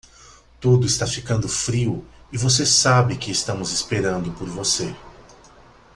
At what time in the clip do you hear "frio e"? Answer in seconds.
1.47-2.37